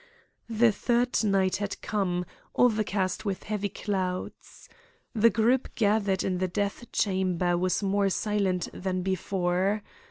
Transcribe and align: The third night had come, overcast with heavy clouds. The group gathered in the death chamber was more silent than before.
The 0.49 0.71
third 0.71 1.23
night 1.23 1.57
had 1.57 1.79
come, 1.83 2.25
overcast 2.55 3.23
with 3.23 3.43
heavy 3.43 3.69
clouds. 3.69 4.67
The 5.13 5.29
group 5.29 5.75
gathered 5.75 6.23
in 6.23 6.39
the 6.39 6.47
death 6.47 6.91
chamber 6.91 7.55
was 7.55 7.83
more 7.83 8.09
silent 8.09 8.67
than 8.73 9.03
before. 9.03 9.83